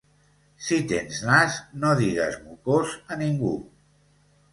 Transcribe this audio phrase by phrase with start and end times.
[0.67, 3.53] Si tens nas no digues mocós a ningú.